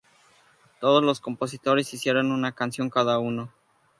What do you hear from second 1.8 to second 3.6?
hicieron una canción cada uno.